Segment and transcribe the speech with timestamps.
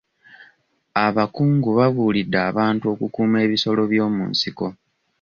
[1.05, 4.67] Abakungu babuulidde abantu okukuuma ebisolo by'omu nsiko.